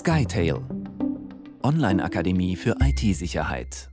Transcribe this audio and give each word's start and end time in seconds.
SkyTail 0.00 0.62
Online-Akademie 1.62 2.56
für 2.56 2.74
IT-Sicherheit. 2.80 3.89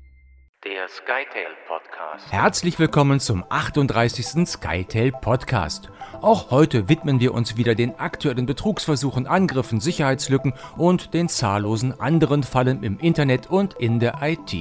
Der 0.88 0.94
SkyTail 0.94 1.54
Podcast. 1.68 2.32
Herzlich 2.32 2.80
willkommen 2.80 3.20
zum 3.20 3.44
38. 3.50 4.48
SkyTail 4.48 5.12
Podcast. 5.12 5.90
Auch 6.22 6.50
heute 6.50 6.88
widmen 6.88 7.20
wir 7.20 7.34
uns 7.34 7.58
wieder 7.58 7.76
den 7.76 8.00
aktuellen 8.00 8.46
Betrugsversuchen, 8.46 9.28
Angriffen, 9.28 9.82
Sicherheitslücken 9.82 10.54
und 10.78 11.14
den 11.14 11.28
zahllosen 11.28 12.00
anderen 12.00 12.44
Fallen 12.44 12.84
im 12.84 13.00
Internet 13.00 13.48
und 13.48 13.74
in 13.74 14.00
der 14.00 14.20
IT. 14.22 14.56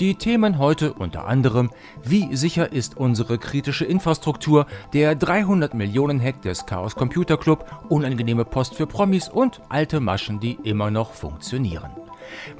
Die 0.00 0.16
Themen 0.16 0.58
heute 0.58 0.92
unter 0.94 1.26
anderem, 1.26 1.70
wie 2.02 2.34
sicher 2.34 2.72
ist 2.72 2.96
unsere 2.96 3.38
kritische 3.38 3.84
Infrastruktur, 3.84 4.66
der 4.92 5.14
300 5.14 5.74
Millionen 5.74 6.20
Hack 6.20 6.42
des 6.42 6.66
Chaos 6.66 6.96
Computer 6.96 7.36
Club, 7.36 7.64
unangenehme 7.88 8.44
Post 8.44 8.74
für 8.74 8.88
Promis 8.88 9.28
und 9.28 9.60
alte 9.68 10.00
Maschen, 10.00 10.40
die 10.40 10.58
immer 10.64 10.90
noch 10.90 11.12
funktionieren. 11.12 11.92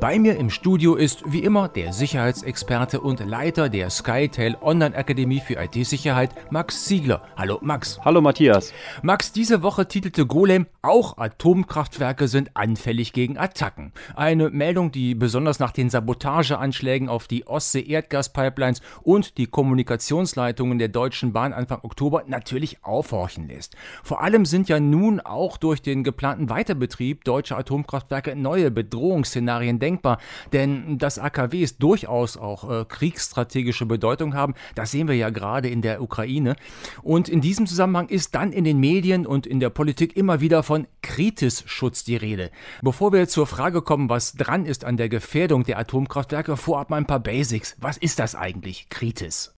Bei 0.00 0.18
mir 0.18 0.36
im 0.36 0.50
Studio 0.50 0.94
ist 0.94 1.22
wie 1.26 1.40
immer 1.40 1.68
der 1.68 1.92
Sicherheitsexperte 1.92 3.00
und 3.00 3.20
Leiter 3.20 3.68
der 3.68 3.90
SkyTail 3.90 4.56
Online 4.60 4.96
Akademie 4.96 5.40
für 5.40 5.54
IT-Sicherheit, 5.54 6.30
Max 6.50 6.84
Ziegler. 6.84 7.22
Hallo 7.36 7.58
Max. 7.62 7.98
Hallo 8.04 8.20
Matthias. 8.20 8.72
Max, 9.02 9.32
diese 9.32 9.62
Woche 9.62 9.86
titelte 9.86 10.26
Golem, 10.26 10.66
auch 10.82 11.18
Atomkraftwerke 11.18 12.28
sind 12.28 12.50
anfällig 12.54 13.12
gegen 13.12 13.38
Attacken. 13.38 13.92
Eine 14.16 14.50
Meldung, 14.50 14.92
die 14.92 15.14
besonders 15.14 15.58
nach 15.58 15.72
den 15.72 15.90
Sabotageanschlägen 15.90 17.08
auf 17.08 17.26
die 17.26 17.46
Ostsee-Erdgaspipelines 17.46 18.80
und 19.02 19.38
die 19.38 19.46
Kommunikationsleitungen 19.46 20.78
der 20.78 20.88
Deutschen 20.88 21.32
Bahn 21.32 21.52
Anfang 21.52 21.80
Oktober 21.82 22.24
natürlich 22.26 22.84
aufhorchen 22.84 23.48
lässt. 23.48 23.76
Vor 24.02 24.22
allem 24.22 24.44
sind 24.44 24.68
ja 24.68 24.80
nun 24.80 25.20
auch 25.20 25.56
durch 25.56 25.82
den 25.82 26.04
geplanten 26.04 26.48
Weiterbetrieb 26.48 27.24
deutscher 27.24 27.58
Atomkraftwerke 27.58 28.34
neue 28.34 28.70
Bedrohungsszenarien 28.70 29.59
Szenarien 29.60 29.78
denkbar. 29.78 30.18
Denn 30.52 30.98
dass 30.98 31.18
AKWs 31.18 31.78
durchaus 31.78 32.36
auch 32.36 32.70
äh, 32.70 32.84
kriegsstrategische 32.84 33.86
Bedeutung 33.86 34.34
haben, 34.34 34.54
das 34.74 34.90
sehen 34.90 35.08
wir 35.08 35.14
ja 35.14 35.30
gerade 35.30 35.68
in 35.68 35.82
der 35.82 36.02
Ukraine. 36.02 36.56
Und 37.02 37.28
in 37.28 37.40
diesem 37.40 37.66
Zusammenhang 37.66 38.08
ist 38.08 38.34
dann 38.34 38.52
in 38.52 38.64
den 38.64 38.78
Medien 38.78 39.26
und 39.26 39.46
in 39.46 39.60
der 39.60 39.70
Politik 39.70 40.16
immer 40.16 40.40
wieder 40.40 40.62
von 40.62 40.86
Kritisschutz 41.02 42.04
die 42.04 42.16
Rede. 42.16 42.50
Bevor 42.82 43.12
wir 43.12 43.28
zur 43.28 43.46
Frage 43.46 43.82
kommen, 43.82 44.08
was 44.08 44.32
dran 44.32 44.64
ist 44.64 44.84
an 44.84 44.96
der 44.96 45.08
Gefährdung 45.08 45.64
der 45.64 45.78
Atomkraftwerke, 45.78 46.56
vorab 46.56 46.90
mal 46.90 46.96
ein 46.96 47.06
paar 47.06 47.20
Basics. 47.20 47.76
Was 47.78 47.96
ist 47.96 48.18
das 48.18 48.34
eigentlich, 48.34 48.88
Kritis? 48.88 49.54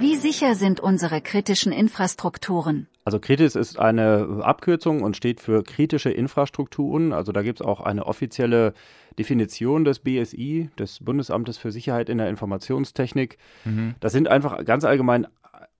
Wie 0.00 0.16
sicher 0.16 0.54
sind 0.54 0.80
unsere 0.80 1.20
kritischen 1.20 1.72
Infrastrukturen? 1.72 2.86
Also 3.04 3.20
Kritis 3.20 3.54
ist 3.54 3.78
eine 3.78 4.40
Abkürzung 4.42 5.02
und 5.02 5.14
steht 5.14 5.42
für 5.42 5.62
kritische 5.62 6.10
Infrastrukturen. 6.10 7.12
Also 7.12 7.32
da 7.32 7.42
gibt 7.42 7.60
es 7.60 7.66
auch 7.66 7.82
eine 7.82 8.06
offizielle 8.06 8.72
Definition 9.18 9.84
des 9.84 9.98
BSI, 9.98 10.70
des 10.78 11.04
Bundesamtes 11.04 11.58
für 11.58 11.70
Sicherheit 11.70 12.08
in 12.08 12.16
der 12.16 12.30
Informationstechnik. 12.30 13.36
Mhm. 13.66 13.94
Das 14.00 14.12
sind 14.12 14.28
einfach 14.28 14.64
ganz 14.64 14.84
allgemein 14.84 15.26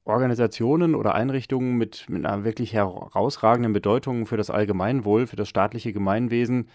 Organisationen 0.04 0.94
oder 0.94 1.14
Einrichtungen 1.14 1.78
mit, 1.78 2.10
mit 2.10 2.26
einer 2.26 2.44
wirklich 2.44 2.74
herausragenden 2.74 3.72
Bedeutung 3.72 4.26
für 4.26 4.36
das 4.36 4.50
Allgemeinwohl, 4.50 5.28
für 5.28 5.36
das 5.36 5.48
staatliche 5.48 5.94
Gemeinwesen 5.94 6.68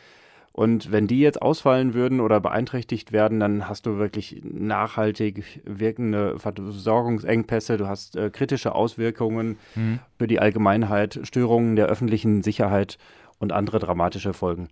und 0.56 0.90
wenn 0.90 1.06
die 1.06 1.20
jetzt 1.20 1.42
ausfallen 1.42 1.94
würden 1.94 2.22
oder 2.22 2.40
beeinträchtigt 2.40 3.12
werden, 3.12 3.42
dann 3.42 3.68
hast 3.68 3.86
du 3.86 3.98
wirklich 3.98 4.42
nachhaltig 4.42 5.44
wirkende 5.66 6.40
Versorgungsengpässe, 6.40 7.76
du 7.76 7.90
hast 7.90 8.16
äh, 8.16 8.30
kritische 8.30 8.74
Auswirkungen 8.74 9.58
mhm. 9.76 10.00
für 10.18 10.28
die 10.28 10.40
Allgemeinheit, 10.40 11.20
Störungen 11.24 11.76
der 11.76 11.88
öffentlichen 11.88 12.42
Sicherheit 12.42 12.98
und 13.38 13.52
andere 13.52 13.80
dramatische 13.80 14.32
Folgen. 14.32 14.70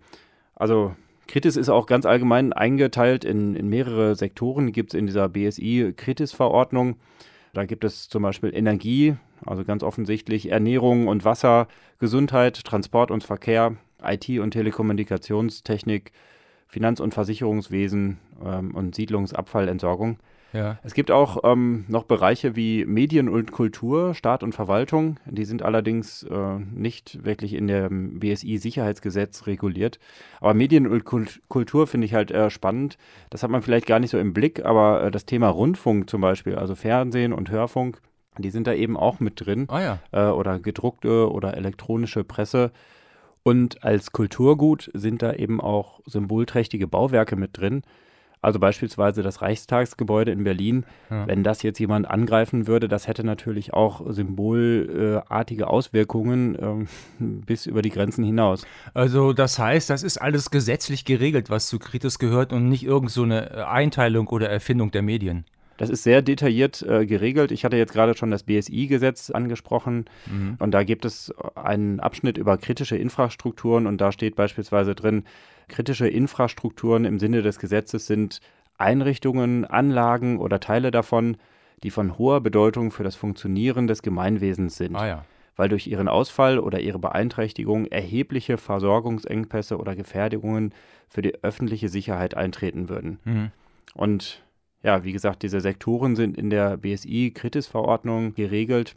Also 0.54 0.96
Kritis 1.26 1.54
ist 1.54 1.68
auch 1.68 1.84
ganz 1.84 2.06
allgemein 2.06 2.54
eingeteilt 2.54 3.26
in, 3.26 3.54
in 3.54 3.68
mehrere 3.68 4.14
Sektoren. 4.14 4.72
Gibt 4.72 4.94
es 4.94 4.98
in 4.98 5.04
dieser 5.04 5.28
BSI-Kritis-Verordnung. 5.28 6.96
Da 7.52 7.66
gibt 7.66 7.84
es 7.84 8.08
zum 8.08 8.22
Beispiel 8.22 8.56
Energie, 8.56 9.16
also 9.46 9.64
ganz 9.64 9.82
offensichtlich 9.82 10.50
Ernährung 10.50 11.08
und 11.08 11.24
Wasser, 11.24 11.68
Gesundheit, 11.98 12.64
Transport 12.64 13.10
und 13.10 13.24
Verkehr, 13.24 13.76
IT- 14.02 14.40
und 14.40 14.52
Telekommunikationstechnik, 14.52 16.12
Finanz- 16.66 17.00
und 17.00 17.14
Versicherungswesen 17.14 18.18
ähm, 18.44 18.74
und 18.74 18.94
Siedlungsabfallentsorgung. 18.94 20.18
Ja. 20.54 20.78
Es 20.84 20.94
gibt 20.94 21.10
auch 21.10 21.42
ähm, 21.42 21.84
noch 21.88 22.04
Bereiche 22.04 22.54
wie 22.54 22.84
Medien 22.84 23.28
und 23.28 23.50
Kultur, 23.50 24.14
Staat 24.14 24.44
und 24.44 24.54
Verwaltung. 24.54 25.18
Die 25.26 25.44
sind 25.44 25.62
allerdings 25.62 26.22
äh, 26.22 26.58
nicht 26.72 27.24
wirklich 27.24 27.54
in 27.54 27.66
dem 27.66 28.20
BSI-Sicherheitsgesetz 28.20 29.48
reguliert. 29.48 29.98
Aber 30.40 30.54
Medien 30.54 30.86
und 30.86 31.04
Kultur 31.04 31.86
finde 31.88 32.04
ich 32.06 32.14
halt 32.14 32.30
äh, 32.30 32.50
spannend. 32.50 32.98
Das 33.30 33.42
hat 33.42 33.50
man 33.50 33.62
vielleicht 33.62 33.86
gar 33.86 33.98
nicht 33.98 34.10
so 34.10 34.18
im 34.18 34.32
Blick, 34.32 34.64
aber 34.64 35.02
äh, 35.02 35.10
das 35.10 35.26
Thema 35.26 35.48
Rundfunk 35.48 36.08
zum 36.08 36.20
Beispiel, 36.20 36.54
also 36.54 36.76
Fernsehen 36.76 37.32
und 37.32 37.50
Hörfunk, 37.50 38.00
die 38.38 38.50
sind 38.50 38.66
da 38.66 38.74
eben 38.74 38.96
auch 38.96 39.20
mit 39.20 39.44
drin. 39.44 39.66
Ah, 39.68 39.80
ja. 39.80 39.98
Äh, 40.12 40.30
oder 40.30 40.58
gedruckte 40.58 41.30
oder 41.30 41.56
elektronische 41.56 42.24
Presse. 42.24 42.72
Und 43.42 43.84
als 43.84 44.12
Kulturgut 44.12 44.90
sind 44.94 45.22
da 45.22 45.34
eben 45.34 45.60
auch 45.60 46.00
symbolträchtige 46.06 46.86
Bauwerke 46.86 47.36
mit 47.36 47.58
drin. 47.58 47.82
Also 48.44 48.58
beispielsweise 48.58 49.22
das 49.22 49.40
Reichstagsgebäude 49.40 50.30
in 50.30 50.44
Berlin. 50.44 50.84
Ja. 51.08 51.26
Wenn 51.26 51.42
das 51.42 51.62
jetzt 51.62 51.78
jemand 51.78 52.10
angreifen 52.10 52.66
würde, 52.66 52.88
das 52.88 53.08
hätte 53.08 53.24
natürlich 53.24 53.72
auch 53.72 54.02
symbolartige 54.06 55.66
Auswirkungen 55.66 56.54
äh, 56.54 56.86
bis 57.18 57.64
über 57.64 57.80
die 57.80 57.88
Grenzen 57.88 58.22
hinaus. 58.22 58.66
Also 58.92 59.32
das 59.32 59.58
heißt, 59.58 59.88
das 59.88 60.02
ist 60.02 60.18
alles 60.18 60.50
gesetzlich 60.50 61.06
geregelt, 61.06 61.48
was 61.48 61.68
zu 61.68 61.78
Kritis 61.78 62.18
gehört 62.18 62.52
und 62.52 62.68
nicht 62.68 62.84
irgend 62.84 63.10
so 63.10 63.22
eine 63.22 63.66
Einteilung 63.66 64.26
oder 64.28 64.50
Erfindung 64.50 64.90
der 64.90 65.02
Medien. 65.02 65.46
Das 65.76 65.90
ist 65.90 66.02
sehr 66.02 66.22
detailliert 66.22 66.82
äh, 66.82 67.06
geregelt. 67.06 67.50
Ich 67.50 67.64
hatte 67.64 67.76
jetzt 67.76 67.92
gerade 67.92 68.16
schon 68.16 68.30
das 68.30 68.44
BSI-Gesetz 68.44 69.30
angesprochen 69.30 70.04
mhm. 70.26 70.56
und 70.58 70.70
da 70.70 70.84
gibt 70.84 71.04
es 71.04 71.34
einen 71.54 72.00
Abschnitt 72.00 72.38
über 72.38 72.58
kritische 72.58 72.96
Infrastrukturen 72.96 73.86
und 73.86 74.00
da 74.00 74.12
steht 74.12 74.36
beispielsweise 74.36 74.94
drin, 74.94 75.24
kritische 75.68 76.06
Infrastrukturen 76.06 77.04
im 77.04 77.18
Sinne 77.18 77.42
des 77.42 77.58
Gesetzes 77.58 78.06
sind 78.06 78.40
Einrichtungen, 78.78 79.64
Anlagen 79.64 80.38
oder 80.38 80.60
Teile 80.60 80.90
davon, 80.90 81.36
die 81.82 81.90
von 81.90 82.18
hoher 82.18 82.40
Bedeutung 82.40 82.90
für 82.90 83.04
das 83.04 83.16
Funktionieren 83.16 83.86
des 83.86 84.02
Gemeinwesens 84.02 84.76
sind. 84.76 84.96
Ah, 84.96 85.06
ja. 85.06 85.24
Weil 85.56 85.68
durch 85.68 85.86
ihren 85.86 86.08
Ausfall 86.08 86.58
oder 86.58 86.80
ihre 86.80 86.98
Beeinträchtigung 86.98 87.86
erhebliche 87.86 88.56
Versorgungsengpässe 88.58 89.78
oder 89.78 89.94
Gefährdungen 89.94 90.74
für 91.08 91.22
die 91.22 91.44
öffentliche 91.44 91.88
Sicherheit 91.88 92.36
eintreten 92.36 92.88
würden. 92.88 93.18
Mhm. 93.24 93.50
Und 93.94 94.43
ja, 94.84 95.02
wie 95.02 95.12
gesagt, 95.12 95.42
diese 95.42 95.60
Sektoren 95.60 96.14
sind 96.14 96.36
in 96.36 96.50
der 96.50 96.76
BSI-Kritis-Verordnung 96.76 98.34
geregelt. 98.34 98.94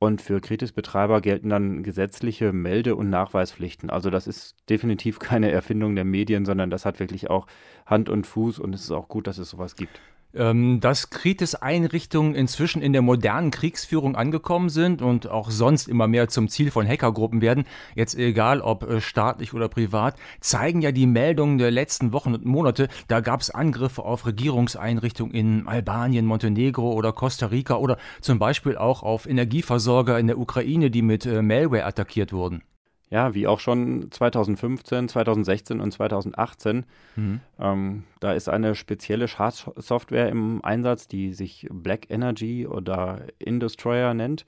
Und 0.00 0.22
für 0.22 0.40
Kritis-Betreiber 0.40 1.20
gelten 1.20 1.50
dann 1.50 1.82
gesetzliche 1.82 2.52
Melde- 2.52 2.96
und 2.96 3.10
Nachweispflichten. 3.10 3.90
Also 3.90 4.10
das 4.10 4.26
ist 4.26 4.56
definitiv 4.68 5.18
keine 5.18 5.50
Erfindung 5.50 5.94
der 5.94 6.06
Medien, 6.06 6.44
sondern 6.46 6.70
das 6.70 6.84
hat 6.84 6.98
wirklich 6.98 7.30
auch 7.30 7.46
Hand 7.86 8.08
und 8.08 8.26
Fuß 8.26 8.58
und 8.58 8.74
es 8.74 8.82
ist 8.82 8.90
auch 8.90 9.08
gut, 9.08 9.26
dass 9.26 9.38
es 9.38 9.50
sowas 9.50 9.76
gibt. 9.76 10.00
Ähm, 10.32 10.78
dass 10.78 11.10
Kritis-Einrichtungen 11.10 12.36
inzwischen 12.36 12.82
in 12.82 12.92
der 12.92 13.02
modernen 13.02 13.50
Kriegsführung 13.50 14.14
angekommen 14.14 14.68
sind 14.68 15.02
und 15.02 15.28
auch 15.28 15.50
sonst 15.50 15.88
immer 15.88 16.06
mehr 16.06 16.28
zum 16.28 16.48
Ziel 16.48 16.70
von 16.70 16.86
Hackergruppen 16.86 17.40
werden, 17.40 17.64
jetzt 17.96 18.14
egal 18.16 18.60
ob 18.60 18.84
äh, 18.84 19.00
staatlich 19.00 19.54
oder 19.54 19.68
privat, 19.68 20.14
zeigen 20.38 20.82
ja 20.82 20.92
die 20.92 21.06
Meldungen 21.06 21.58
der 21.58 21.72
letzten 21.72 22.12
Wochen 22.12 22.34
und 22.34 22.44
Monate. 22.44 22.86
Da 23.08 23.18
gab 23.18 23.40
es 23.40 23.50
Angriffe 23.50 24.04
auf 24.04 24.24
Regierungseinrichtungen 24.24 25.34
in 25.34 25.66
Albanien, 25.66 26.26
Montenegro 26.26 26.92
oder 26.92 27.12
Costa 27.12 27.46
Rica 27.46 27.74
oder 27.74 27.98
zum 28.20 28.38
Beispiel 28.38 28.76
auch 28.76 29.02
auf 29.02 29.26
Energieversorger 29.26 30.16
in 30.16 30.28
der 30.28 30.38
Ukraine, 30.38 30.92
die 30.92 31.02
mit 31.02 31.26
äh, 31.26 31.42
Malware 31.42 31.84
attackiert 31.86 32.32
wurden 32.32 32.62
ja, 33.10 33.34
wie 33.34 33.48
auch 33.48 33.58
schon 33.58 34.10
2015, 34.10 35.08
2016 35.08 35.80
und 35.80 35.90
2018. 35.90 36.86
Mhm. 37.16 37.40
Ähm, 37.58 38.04
da 38.20 38.32
ist 38.32 38.48
eine 38.48 38.76
spezielle 38.76 39.26
Schadsoftware 39.26 40.28
im 40.28 40.64
Einsatz, 40.64 41.08
die 41.08 41.34
sich 41.34 41.66
Black 41.70 42.08
Energy 42.08 42.68
oder 42.68 43.22
Industroyer 43.40 44.14
nennt. 44.14 44.46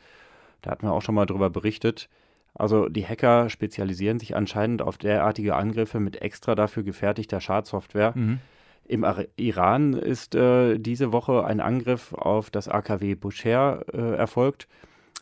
Da 0.63 0.71
hatten 0.71 0.87
wir 0.87 0.93
auch 0.93 1.03
schon 1.03 1.17
mal 1.17 1.27
drüber 1.27 1.51
berichtet. 1.51 2.09
Also 2.55 2.89
die 2.89 3.07
Hacker 3.07 3.51
spezialisieren 3.51 4.21
sich 4.21 4.37
anscheinend 4.37 4.81
auf 4.81 4.97
derartige 4.97 5.57
Angriffe 5.57 5.99
mit 5.99 6.23
extra 6.23 6.55
dafür 6.55 6.85
gefertigter 6.85 7.41
Schadsoftware. 7.41 8.13
Mhm. 8.15 8.39
Im 8.85 9.07
Iran 9.37 9.95
ist 9.95 10.35
äh, 10.35 10.79
diese 10.79 11.13
Woche 11.13 11.45
ein 11.45 11.61
Angriff 11.61 12.13
auf 12.13 12.51
das 12.51 12.69
AKW 12.69 13.15
Bushehr 13.15 13.85
äh, 13.93 14.17
erfolgt. 14.17 14.69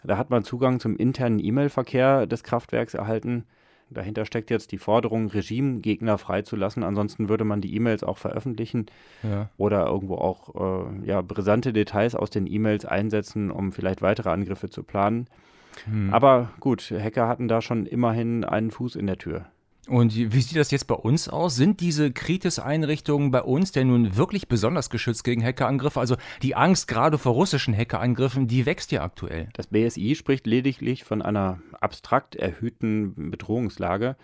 Da 0.02 0.16
hat 0.16 0.30
man 0.30 0.44
Zugang 0.44 0.80
zum 0.80 0.96
internen 0.96 1.38
E-Mail-Verkehr 1.38 2.26
des 2.26 2.42
Kraftwerks 2.42 2.94
erhalten. 2.94 3.44
Dahinter 3.90 4.24
steckt 4.24 4.50
jetzt 4.50 4.70
die 4.70 4.78
Forderung, 4.78 5.28
Regimegegner 5.28 6.16
freizulassen. 6.16 6.84
Ansonsten 6.84 7.28
würde 7.28 7.44
man 7.44 7.60
die 7.60 7.74
E-Mails 7.74 8.04
auch 8.04 8.18
veröffentlichen 8.18 8.86
ja. 9.22 9.50
oder 9.56 9.86
irgendwo 9.86 10.14
auch 10.14 10.86
äh, 10.86 11.06
ja, 11.06 11.20
brisante 11.22 11.72
Details 11.72 12.14
aus 12.14 12.30
den 12.30 12.46
E-Mails 12.46 12.84
einsetzen, 12.84 13.50
um 13.50 13.72
vielleicht 13.72 14.00
weitere 14.00 14.30
Angriffe 14.30 14.70
zu 14.70 14.84
planen. 14.84 15.26
Hm. 15.84 16.12
Aber 16.12 16.50
gut, 16.60 16.90
Hacker 16.90 17.28
hatten 17.28 17.48
da 17.48 17.60
schon 17.60 17.86
immerhin 17.86 18.44
einen 18.44 18.70
Fuß 18.70 18.96
in 18.96 19.06
der 19.06 19.18
Tür. 19.18 19.46
Und 19.90 20.14
wie 20.14 20.40
sieht 20.40 20.56
das 20.56 20.70
jetzt 20.70 20.86
bei 20.86 20.94
uns 20.94 21.28
aus? 21.28 21.56
Sind 21.56 21.80
diese 21.80 22.12
Kritis-Einrichtungen 22.12 23.32
bei 23.32 23.42
uns 23.42 23.72
denn 23.72 23.88
nun 23.88 24.16
wirklich 24.16 24.46
besonders 24.46 24.88
geschützt 24.88 25.24
gegen 25.24 25.42
Hackerangriffe? 25.42 25.98
Also 25.98 26.16
die 26.42 26.54
Angst 26.54 26.86
gerade 26.86 27.18
vor 27.18 27.32
russischen 27.32 27.76
Hackerangriffen, 27.76 28.46
die 28.46 28.66
wächst 28.66 28.92
ja 28.92 29.02
aktuell. 29.02 29.48
Das 29.54 29.66
BSI 29.66 30.14
spricht 30.14 30.46
lediglich 30.46 31.02
von 31.02 31.22
einer 31.22 31.58
abstrakt 31.80 32.36
erhöhten 32.36 33.32
Bedrohungslage. 33.32 34.14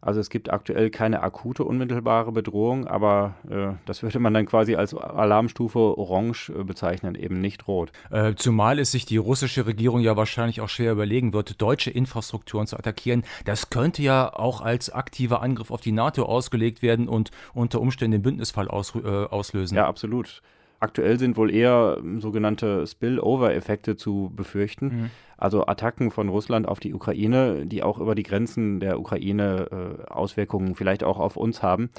Also 0.00 0.20
es 0.20 0.30
gibt 0.30 0.50
aktuell 0.50 0.90
keine 0.90 1.22
akute 1.22 1.64
unmittelbare 1.64 2.32
Bedrohung, 2.32 2.86
aber 2.86 3.34
äh, 3.48 3.74
das 3.86 4.02
würde 4.02 4.18
man 4.18 4.34
dann 4.34 4.46
quasi 4.46 4.76
als 4.76 4.94
Alarmstufe 4.94 5.78
orange 5.78 6.50
äh, 6.50 6.64
bezeichnen, 6.64 7.14
eben 7.14 7.40
nicht 7.40 7.66
rot. 7.68 7.92
Äh, 8.10 8.34
zumal 8.34 8.78
es 8.78 8.92
sich 8.92 9.06
die 9.06 9.16
russische 9.16 9.66
Regierung 9.66 10.00
ja 10.00 10.16
wahrscheinlich 10.16 10.60
auch 10.60 10.68
schwer 10.68 10.92
überlegen 10.92 11.32
wird, 11.32 11.60
deutsche 11.60 11.90
Infrastrukturen 11.90 12.66
zu 12.66 12.76
attackieren. 12.76 13.24
Das 13.44 13.70
könnte 13.70 14.02
ja 14.02 14.32
auch 14.32 14.60
als 14.60 14.90
aktiver 14.90 15.42
Angriff 15.42 15.70
auf 15.70 15.80
die 15.80 15.92
NATO 15.92 16.24
ausgelegt 16.24 16.82
werden 16.82 17.08
und 17.08 17.30
unter 17.54 17.80
Umständen 17.80 18.12
den 18.12 18.22
Bündnisfall 18.22 18.68
aus, 18.68 18.94
äh, 18.94 19.08
auslösen. 19.08 19.76
Ja, 19.76 19.86
absolut. 19.86 20.42
Aktuell 20.78 21.18
sind 21.18 21.36
wohl 21.36 21.52
eher 21.52 21.96
ähm, 21.98 22.20
sogenannte 22.20 22.86
Spillover-Effekte 22.86 23.96
zu 23.96 24.32
befürchten. 24.34 24.86
Mhm. 24.86 25.10
Also 25.36 25.66
Attacken 25.66 26.10
von 26.10 26.28
Russland 26.28 26.68
auf 26.68 26.80
die 26.80 26.94
Ukraine, 26.94 27.66
die 27.66 27.82
auch 27.82 27.98
über 27.98 28.14
die 28.14 28.22
Grenzen 28.22 28.80
der 28.80 28.98
Ukraine 28.98 29.68
äh, 29.70 30.10
Auswirkungen 30.10 30.74
vielleicht 30.74 31.04
auch 31.04 31.18
auf 31.18 31.36
uns 31.36 31.62
haben. 31.62 31.90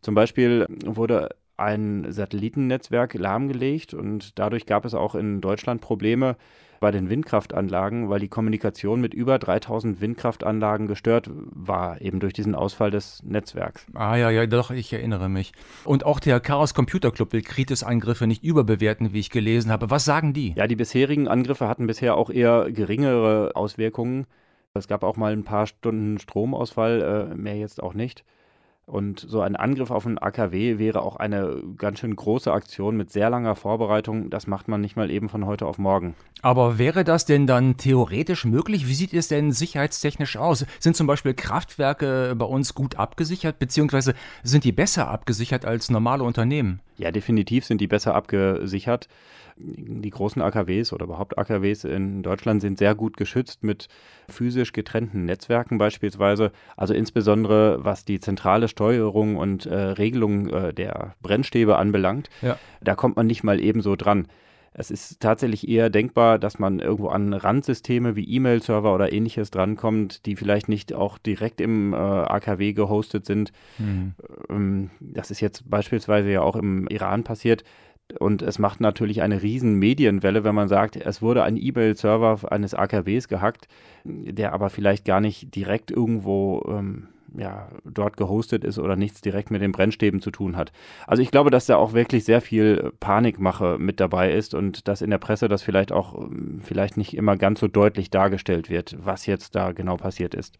Zum 0.00 0.14
Beispiel 0.14 0.66
wurde 0.84 1.30
ein 1.56 2.06
Satellitennetzwerk 2.10 3.14
lahmgelegt 3.14 3.94
und 3.94 4.38
dadurch 4.38 4.66
gab 4.66 4.84
es 4.84 4.94
auch 4.94 5.14
in 5.14 5.40
Deutschland 5.40 5.80
Probleme 5.80 6.36
bei 6.84 6.90
den 6.90 7.08
Windkraftanlagen, 7.08 8.10
weil 8.10 8.20
die 8.20 8.28
Kommunikation 8.28 9.00
mit 9.00 9.14
über 9.14 9.38
3000 9.38 10.02
Windkraftanlagen 10.02 10.86
gestört 10.86 11.30
war, 11.32 11.98
eben 12.02 12.20
durch 12.20 12.34
diesen 12.34 12.54
Ausfall 12.54 12.90
des 12.90 13.22
Netzwerks. 13.22 13.86
Ah 13.94 14.16
ja, 14.16 14.28
ja, 14.28 14.44
doch, 14.44 14.70
ich 14.70 14.92
erinnere 14.92 15.30
mich. 15.30 15.52
Und 15.84 16.04
auch 16.04 16.20
der 16.20 16.40
Chaos 16.40 16.74
Computer 16.74 17.10
Club 17.10 17.32
will 17.32 17.40
Kritis-Angriffe 17.40 18.26
nicht 18.26 18.44
überbewerten, 18.44 19.14
wie 19.14 19.20
ich 19.20 19.30
gelesen 19.30 19.72
habe. 19.72 19.88
Was 19.88 20.04
sagen 20.04 20.34
die? 20.34 20.52
Ja, 20.58 20.66
die 20.66 20.76
bisherigen 20.76 21.26
Angriffe 21.26 21.68
hatten 21.68 21.86
bisher 21.86 22.18
auch 22.18 22.28
eher 22.28 22.70
geringere 22.70 23.52
Auswirkungen. 23.54 24.26
Es 24.74 24.86
gab 24.86 25.04
auch 25.04 25.16
mal 25.16 25.32
ein 25.32 25.44
paar 25.44 25.66
Stunden 25.66 26.18
Stromausfall, 26.18 27.30
äh, 27.32 27.34
mehr 27.34 27.56
jetzt 27.56 27.82
auch 27.82 27.94
nicht. 27.94 28.26
Und 28.86 29.20
so 29.20 29.40
ein 29.40 29.56
Angriff 29.56 29.90
auf 29.90 30.04
ein 30.04 30.18
AKW 30.18 30.78
wäre 30.78 31.02
auch 31.02 31.16
eine 31.16 31.62
ganz 31.78 32.00
schön 32.00 32.14
große 32.14 32.52
Aktion 32.52 32.96
mit 32.96 33.10
sehr 33.10 33.30
langer 33.30 33.56
Vorbereitung. 33.56 34.28
Das 34.28 34.46
macht 34.46 34.68
man 34.68 34.82
nicht 34.82 34.94
mal 34.94 35.10
eben 35.10 35.30
von 35.30 35.46
heute 35.46 35.66
auf 35.66 35.78
morgen. 35.78 36.14
Aber 36.42 36.78
wäre 36.78 37.02
das 37.02 37.24
denn 37.24 37.46
dann 37.46 37.78
theoretisch 37.78 38.44
möglich? 38.44 38.86
Wie 38.86 38.94
sieht 38.94 39.14
es 39.14 39.28
denn 39.28 39.52
sicherheitstechnisch 39.52 40.36
aus? 40.36 40.66
Sind 40.80 40.96
zum 40.96 41.06
Beispiel 41.06 41.32
Kraftwerke 41.32 42.34
bei 42.36 42.44
uns 42.44 42.74
gut 42.74 42.96
abgesichert, 42.96 43.58
beziehungsweise 43.58 44.14
sind 44.42 44.64
die 44.64 44.72
besser 44.72 45.08
abgesichert 45.08 45.64
als 45.64 45.90
normale 45.90 46.22
Unternehmen? 46.22 46.80
Ja, 46.96 47.10
definitiv 47.10 47.64
sind 47.64 47.80
die 47.80 47.86
besser 47.86 48.14
abgesichert 48.14 49.08
die 49.56 50.10
großen 50.10 50.42
AKWs 50.42 50.92
oder 50.92 51.04
überhaupt 51.04 51.38
AKWs 51.38 51.84
in 51.84 52.22
Deutschland 52.22 52.60
sind 52.60 52.78
sehr 52.78 52.94
gut 52.94 53.16
geschützt 53.16 53.62
mit 53.62 53.88
physisch 54.28 54.72
getrennten 54.72 55.24
Netzwerken 55.26 55.78
beispielsweise. 55.78 56.50
Also 56.76 56.92
insbesondere 56.92 57.84
was 57.84 58.04
die 58.04 58.20
zentrale 58.20 58.68
Steuerung 58.68 59.36
und 59.36 59.66
äh, 59.66 59.74
Regelung 59.74 60.48
äh, 60.48 60.74
der 60.74 61.14
Brennstäbe 61.22 61.76
anbelangt. 61.76 62.30
Ja. 62.42 62.58
Da 62.80 62.94
kommt 62.94 63.16
man 63.16 63.26
nicht 63.26 63.44
mal 63.44 63.60
ebenso 63.60 63.94
dran. 63.96 64.26
Es 64.76 64.90
ist 64.90 65.20
tatsächlich 65.20 65.68
eher 65.68 65.88
denkbar, 65.88 66.40
dass 66.40 66.58
man 66.58 66.80
irgendwo 66.80 67.08
an 67.08 67.32
Randsysteme 67.32 68.16
wie 68.16 68.28
E-Mail-Server 68.28 68.92
oder 68.92 69.12
ähnliches 69.12 69.52
drankommt, 69.52 70.26
die 70.26 70.34
vielleicht 70.34 70.68
nicht 70.68 70.92
auch 70.92 71.16
direkt 71.16 71.60
im 71.60 71.92
äh, 71.92 71.96
AKW 71.96 72.72
gehostet 72.72 73.24
sind. 73.24 73.52
Mhm. 73.78 74.14
Ähm, 74.50 74.90
das 74.98 75.30
ist 75.30 75.40
jetzt 75.40 75.70
beispielsweise 75.70 76.28
ja 76.30 76.42
auch 76.42 76.56
im 76.56 76.88
Iran 76.88 77.22
passiert. 77.22 77.62
Und 78.18 78.42
es 78.42 78.58
macht 78.58 78.80
natürlich 78.80 79.22
eine 79.22 79.42
riesen 79.42 79.74
Medienwelle, 79.76 80.44
wenn 80.44 80.54
man 80.54 80.68
sagt, 80.68 80.96
es 80.96 81.22
wurde 81.22 81.42
ein 81.42 81.56
E-Mail-Server 81.56 82.52
eines 82.52 82.74
AKWs 82.74 83.28
gehackt, 83.28 83.66
der 84.04 84.52
aber 84.52 84.68
vielleicht 84.68 85.04
gar 85.04 85.20
nicht 85.20 85.54
direkt 85.54 85.90
irgendwo 85.90 86.62
ähm, 86.68 87.08
ja, 87.36 87.68
dort 87.84 88.16
gehostet 88.16 88.64
ist 88.64 88.78
oder 88.78 88.96
nichts 88.96 89.20
direkt 89.20 89.50
mit 89.50 89.62
den 89.62 89.72
Brennstäben 89.72 90.20
zu 90.20 90.30
tun 90.30 90.56
hat. 90.56 90.72
Also 91.06 91.22
ich 91.22 91.30
glaube, 91.30 91.50
dass 91.50 91.66
da 91.66 91.76
auch 91.76 91.92
wirklich 91.92 92.24
sehr 92.24 92.40
viel 92.40 92.92
Panikmache 93.00 93.76
mit 93.78 94.00
dabei 94.00 94.32
ist 94.32 94.54
und 94.54 94.86
dass 94.88 95.02
in 95.02 95.10
der 95.10 95.18
Presse 95.18 95.48
das 95.48 95.62
vielleicht 95.62 95.92
auch 95.92 96.14
ähm, 96.16 96.60
vielleicht 96.62 96.96
nicht 96.96 97.16
immer 97.16 97.36
ganz 97.36 97.60
so 97.60 97.68
deutlich 97.68 98.10
dargestellt 98.10 98.70
wird, 98.70 98.96
was 98.98 99.26
jetzt 99.26 99.54
da 99.54 99.72
genau 99.72 99.96
passiert 99.96 100.34
ist. 100.34 100.58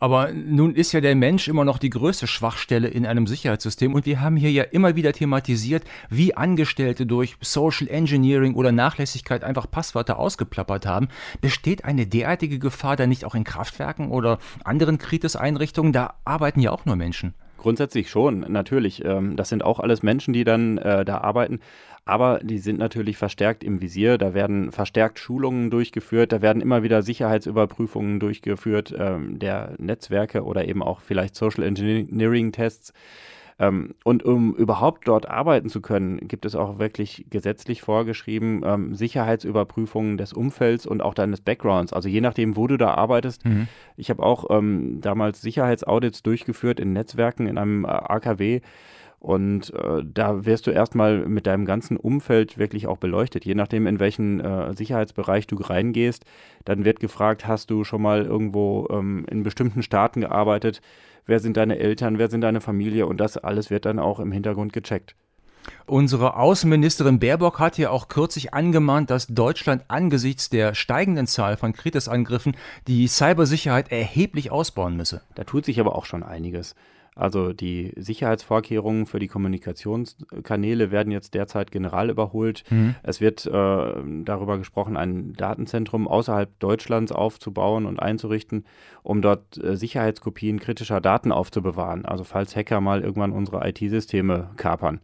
Aber 0.00 0.32
nun 0.32 0.74
ist 0.74 0.92
ja 0.92 1.00
der 1.00 1.14
Mensch 1.14 1.48
immer 1.48 1.64
noch 1.64 1.78
die 1.78 1.90
größte 1.90 2.26
Schwachstelle 2.26 2.88
in 2.88 3.06
einem 3.06 3.26
Sicherheitssystem 3.26 3.94
und 3.94 4.06
wir 4.06 4.20
haben 4.20 4.36
hier 4.36 4.50
ja 4.50 4.62
immer 4.62 4.96
wieder 4.96 5.12
thematisiert, 5.12 5.84
wie 6.10 6.36
Angestellte 6.36 7.06
durch 7.06 7.36
Social 7.40 7.88
Engineering 7.88 8.54
oder 8.54 8.72
Nachlässigkeit 8.72 9.44
einfach 9.44 9.70
Passwörter 9.70 10.18
ausgeplappert 10.18 10.86
haben. 10.86 11.08
Besteht 11.40 11.84
eine 11.84 12.06
derartige 12.06 12.58
Gefahr 12.58 12.96
dann 12.96 13.08
nicht 13.08 13.24
auch 13.24 13.34
in 13.34 13.44
Kraftwerken 13.44 14.10
oder 14.10 14.38
anderen 14.64 14.98
Kritis-Einrichtungen? 14.98 15.92
Da 15.92 16.14
arbeiten 16.24 16.60
ja 16.60 16.72
auch 16.72 16.84
nur 16.84 16.96
Menschen. 16.96 17.34
Grundsätzlich 17.58 18.08
schon, 18.08 18.40
natürlich. 18.48 19.04
Ähm, 19.04 19.36
das 19.36 19.48
sind 19.48 19.64
auch 19.64 19.80
alles 19.80 20.02
Menschen, 20.02 20.32
die 20.32 20.44
dann 20.44 20.78
äh, 20.78 21.04
da 21.04 21.18
arbeiten. 21.18 21.60
Aber 22.08 22.40
die 22.42 22.56
sind 22.56 22.78
natürlich 22.78 23.18
verstärkt 23.18 23.62
im 23.62 23.82
Visier. 23.82 24.16
Da 24.16 24.32
werden 24.32 24.72
verstärkt 24.72 25.18
Schulungen 25.18 25.68
durchgeführt. 25.68 26.32
Da 26.32 26.40
werden 26.40 26.62
immer 26.62 26.82
wieder 26.82 27.02
Sicherheitsüberprüfungen 27.02 28.18
durchgeführt 28.18 28.94
ähm, 28.98 29.38
der 29.38 29.74
Netzwerke 29.76 30.42
oder 30.42 30.66
eben 30.66 30.82
auch 30.82 31.02
vielleicht 31.02 31.36
Social 31.36 31.64
Engineering-Tests. 31.64 32.94
Ähm, 33.58 33.94
und 34.04 34.24
um 34.24 34.54
überhaupt 34.54 35.06
dort 35.06 35.28
arbeiten 35.28 35.68
zu 35.68 35.82
können, 35.82 36.26
gibt 36.26 36.46
es 36.46 36.54
auch 36.54 36.78
wirklich 36.78 37.26
gesetzlich 37.28 37.82
vorgeschrieben 37.82 38.62
ähm, 38.64 38.94
Sicherheitsüberprüfungen 38.94 40.16
des 40.16 40.32
Umfelds 40.32 40.86
und 40.86 41.02
auch 41.02 41.12
deines 41.12 41.42
Backgrounds. 41.42 41.92
Also 41.92 42.08
je 42.08 42.22
nachdem, 42.22 42.56
wo 42.56 42.66
du 42.66 42.78
da 42.78 42.94
arbeitest. 42.94 43.44
Mhm. 43.44 43.68
Ich 43.98 44.08
habe 44.08 44.22
auch 44.22 44.46
ähm, 44.48 45.02
damals 45.02 45.42
Sicherheitsaudits 45.42 46.22
durchgeführt 46.22 46.80
in 46.80 46.94
Netzwerken 46.94 47.46
in 47.46 47.58
einem 47.58 47.84
äh, 47.84 47.88
AKW. 47.88 48.62
Und 49.20 49.74
äh, 49.74 50.04
da 50.04 50.46
wirst 50.46 50.66
du 50.66 50.70
erstmal 50.70 51.26
mit 51.26 51.46
deinem 51.46 51.64
ganzen 51.64 51.96
Umfeld 51.96 52.56
wirklich 52.56 52.86
auch 52.86 52.98
beleuchtet. 52.98 53.44
Je 53.44 53.54
nachdem, 53.54 53.86
in 53.86 53.98
welchen 53.98 54.40
äh, 54.40 54.74
Sicherheitsbereich 54.74 55.46
du 55.46 55.56
reingehst, 55.56 56.24
dann 56.64 56.84
wird 56.84 57.00
gefragt, 57.00 57.46
hast 57.46 57.70
du 57.70 57.82
schon 57.82 58.02
mal 58.02 58.24
irgendwo 58.24 58.86
ähm, 58.90 59.26
in 59.28 59.42
bestimmten 59.42 59.82
Staaten 59.82 60.20
gearbeitet? 60.20 60.80
wer 61.28 61.38
sind 61.38 61.56
deine 61.56 61.78
Eltern, 61.78 62.18
wer 62.18 62.28
sind 62.28 62.40
deine 62.40 62.60
Familie 62.60 63.06
und 63.06 63.18
das 63.18 63.36
alles 63.36 63.70
wird 63.70 63.84
dann 63.84 64.00
auch 64.00 64.18
im 64.18 64.32
Hintergrund 64.32 64.72
gecheckt. 64.72 65.14
Unsere 65.86 66.36
Außenministerin 66.36 67.18
Baerbock 67.18 67.58
hat 67.58 67.76
ja 67.76 67.90
auch 67.90 68.08
kürzlich 68.08 68.54
angemahnt, 68.54 69.10
dass 69.10 69.26
Deutschland 69.26 69.84
angesichts 69.88 70.48
der 70.48 70.74
steigenden 70.74 71.26
Zahl 71.26 71.58
von 71.58 71.74
Kritisangriffen 71.74 72.56
die 72.86 73.06
Cybersicherheit 73.06 73.92
erheblich 73.92 74.50
ausbauen 74.50 74.96
müsse. 74.96 75.20
Da 75.34 75.44
tut 75.44 75.66
sich 75.66 75.78
aber 75.78 75.94
auch 75.94 76.06
schon 76.06 76.22
einiges. 76.22 76.74
Also 77.18 77.52
die 77.52 77.92
Sicherheitsvorkehrungen 77.96 79.06
für 79.06 79.18
die 79.18 79.26
Kommunikationskanäle 79.26 80.92
werden 80.92 81.10
jetzt 81.10 81.34
derzeit 81.34 81.72
general 81.72 82.10
überholt. 82.10 82.62
Mhm. 82.70 82.94
Es 83.02 83.20
wird 83.20 83.44
äh, 83.44 83.50
darüber 83.50 84.56
gesprochen, 84.56 84.96
ein 84.96 85.32
Datenzentrum 85.32 86.06
außerhalb 86.06 86.56
Deutschlands 86.60 87.10
aufzubauen 87.10 87.86
und 87.86 87.98
einzurichten, 87.98 88.64
um 89.02 89.20
dort 89.20 89.62
äh, 89.62 89.76
Sicherheitskopien 89.76 90.60
kritischer 90.60 91.00
Daten 91.00 91.32
aufzubewahren. 91.32 92.04
Also 92.04 92.22
falls 92.22 92.54
Hacker 92.54 92.80
mal 92.80 93.02
irgendwann 93.02 93.32
unsere 93.32 93.68
IT-Systeme 93.68 94.50
kapern. 94.56 95.00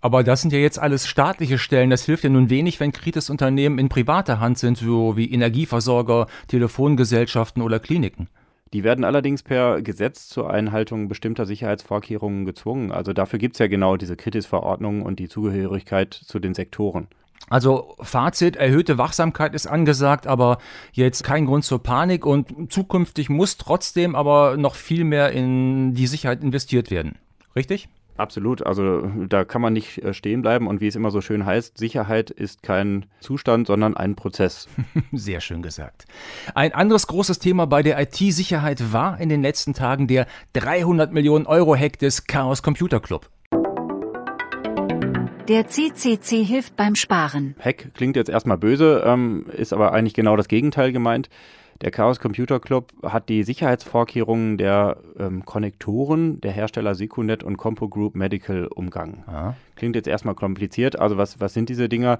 Aber 0.00 0.22
das 0.22 0.42
sind 0.42 0.52
ja 0.52 0.60
jetzt 0.60 0.78
alles 0.78 1.06
staatliche 1.06 1.58
Stellen. 1.58 1.90
Das 1.90 2.04
hilft 2.04 2.24
ja 2.24 2.30
nun 2.30 2.48
wenig, 2.48 2.78
wenn 2.78 2.92
Kritis-Unternehmen 2.92 3.78
in 3.78 3.88
privater 3.88 4.38
Hand 4.38 4.58
sind, 4.58 4.78
so 4.78 5.16
wie 5.16 5.30
Energieversorger, 5.30 6.26
Telefongesellschaften 6.46 7.60
oder 7.60 7.80
Kliniken. 7.80 8.28
Die 8.72 8.84
werden 8.84 9.04
allerdings 9.04 9.42
per 9.42 9.82
Gesetz 9.82 10.28
zur 10.28 10.50
Einhaltung 10.50 11.08
bestimmter 11.08 11.44
Sicherheitsvorkehrungen 11.44 12.44
gezwungen. 12.44 12.92
Also 12.92 13.12
dafür 13.12 13.38
gibt 13.38 13.56
es 13.56 13.58
ja 13.58 13.66
genau 13.66 13.96
diese 13.96 14.16
Kritisverordnung 14.16 15.02
und 15.02 15.18
die 15.18 15.28
Zugehörigkeit 15.28 16.14
zu 16.14 16.38
den 16.38 16.54
Sektoren. 16.54 17.08
Also 17.48 17.96
Fazit, 18.00 18.54
erhöhte 18.54 18.96
Wachsamkeit 18.96 19.54
ist 19.54 19.66
angesagt, 19.66 20.28
aber 20.28 20.58
jetzt 20.92 21.24
kein 21.24 21.46
Grund 21.46 21.64
zur 21.64 21.82
Panik 21.82 22.24
und 22.24 22.72
zukünftig 22.72 23.28
muss 23.28 23.56
trotzdem 23.56 24.14
aber 24.14 24.56
noch 24.56 24.76
viel 24.76 25.02
mehr 25.02 25.32
in 25.32 25.94
die 25.94 26.06
Sicherheit 26.06 26.42
investiert 26.42 26.92
werden. 26.92 27.16
Richtig? 27.56 27.88
Absolut, 28.20 28.66
also 28.66 29.10
da 29.30 29.46
kann 29.46 29.62
man 29.62 29.72
nicht 29.72 29.96
äh, 30.04 30.12
stehen 30.12 30.42
bleiben 30.42 30.66
und 30.66 30.82
wie 30.82 30.86
es 30.86 30.94
immer 30.94 31.10
so 31.10 31.22
schön 31.22 31.46
heißt, 31.46 31.78
Sicherheit 31.78 32.28
ist 32.28 32.62
kein 32.62 33.06
Zustand, 33.20 33.66
sondern 33.66 33.96
ein 33.96 34.14
Prozess. 34.14 34.68
Sehr 35.12 35.40
schön 35.40 35.62
gesagt. 35.62 36.04
Ein 36.54 36.74
anderes 36.74 37.06
großes 37.06 37.38
Thema 37.38 37.66
bei 37.66 37.82
der 37.82 37.98
IT-Sicherheit 37.98 38.92
war 38.92 39.18
in 39.18 39.30
den 39.30 39.40
letzten 39.40 39.72
Tagen 39.72 40.06
der 40.06 40.26
300 40.52 41.14
Millionen 41.14 41.46
Euro 41.46 41.74
Hack 41.74 41.98
des 41.98 42.26
Chaos 42.26 42.62
Computer 42.62 43.00
Club. 43.00 43.30
Der 45.48 45.66
CCC 45.66 46.44
hilft 46.44 46.76
beim 46.76 46.96
Sparen. 46.96 47.56
Hack 47.58 47.94
klingt 47.94 48.16
jetzt 48.16 48.28
erstmal 48.28 48.58
böse, 48.58 49.02
ähm, 49.06 49.46
ist 49.50 49.72
aber 49.72 49.94
eigentlich 49.94 50.12
genau 50.12 50.36
das 50.36 50.48
Gegenteil 50.48 50.92
gemeint. 50.92 51.30
Der 51.82 51.90
Chaos 51.90 52.20
Computer 52.20 52.60
Club 52.60 52.92
hat 53.02 53.30
die 53.30 53.42
Sicherheitsvorkehrungen 53.42 54.58
der 54.58 54.98
ähm, 55.18 55.46
Konnektoren 55.46 56.38
der 56.42 56.52
Hersteller 56.52 56.94
Secunet 56.94 57.42
und 57.42 57.56
Compo 57.56 57.88
Group 57.88 58.14
Medical 58.14 58.66
umgangen. 58.66 59.24
Ah. 59.26 59.54
Klingt 59.76 59.96
jetzt 59.96 60.06
erstmal 60.06 60.34
kompliziert. 60.34 60.98
Also 60.98 61.16
was, 61.16 61.40
was 61.40 61.54
sind 61.54 61.70
diese 61.70 61.88
Dinger? 61.88 62.18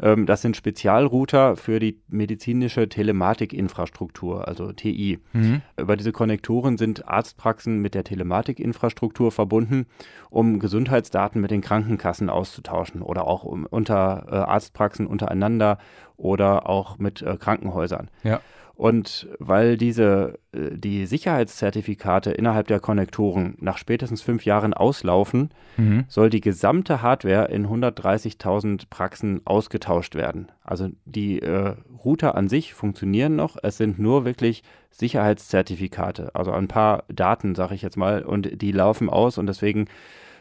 Ähm, 0.00 0.26
das 0.26 0.42
sind 0.42 0.56
Spezialrouter 0.56 1.56
für 1.56 1.78
die 1.78 2.00
medizinische 2.08 2.88
Telematikinfrastruktur, 2.88 4.48
also 4.48 4.72
TI. 4.72 5.20
Mhm. 5.32 5.62
Über 5.76 5.96
diese 5.96 6.10
Konnektoren 6.10 6.76
sind 6.76 7.06
Arztpraxen 7.06 7.78
mit 7.78 7.94
der 7.94 8.02
Telematikinfrastruktur 8.02 9.30
verbunden, 9.30 9.86
um 10.28 10.58
Gesundheitsdaten 10.58 11.40
mit 11.40 11.52
den 11.52 11.60
Krankenkassen 11.60 12.30
auszutauschen 12.30 13.02
oder 13.02 13.28
auch 13.28 13.44
um, 13.44 13.64
unter 13.64 14.26
äh, 14.28 14.34
Arztpraxen 14.34 15.06
untereinander 15.06 15.78
oder 16.16 16.68
auch 16.68 16.98
mit 16.98 17.22
äh, 17.22 17.36
Krankenhäusern. 17.36 18.10
Ja. 18.24 18.40
Und 18.78 19.26
weil 19.40 19.76
diese, 19.76 20.38
äh, 20.52 20.70
die 20.78 21.04
Sicherheitszertifikate 21.06 22.30
innerhalb 22.30 22.68
der 22.68 22.78
Konnektoren 22.78 23.56
nach 23.58 23.76
spätestens 23.76 24.22
fünf 24.22 24.44
Jahren 24.44 24.72
auslaufen, 24.72 25.50
Mhm. 25.76 26.04
soll 26.08 26.30
die 26.30 26.40
gesamte 26.40 27.02
Hardware 27.02 27.48
in 27.50 27.68
130.000 27.68 28.88
Praxen 28.88 29.40
ausgetauscht 29.44 30.14
werden. 30.14 30.52
Also 30.62 30.90
die 31.06 31.42
äh, 31.42 31.74
Router 32.04 32.36
an 32.36 32.48
sich 32.48 32.72
funktionieren 32.72 33.34
noch, 33.34 33.56
es 33.60 33.78
sind 33.78 33.98
nur 33.98 34.24
wirklich 34.24 34.62
Sicherheitszertifikate, 34.90 36.30
also 36.34 36.52
ein 36.52 36.68
paar 36.68 37.04
Daten, 37.08 37.54
sage 37.56 37.74
ich 37.74 37.82
jetzt 37.82 37.96
mal, 37.96 38.22
und 38.22 38.62
die 38.62 38.72
laufen 38.72 39.10
aus 39.10 39.38
und 39.38 39.46
deswegen 39.46 39.86